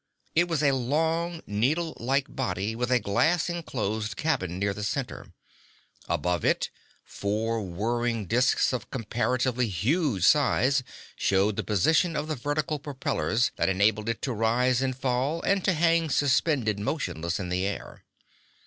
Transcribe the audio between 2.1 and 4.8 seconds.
body with a glass inclosed cabin near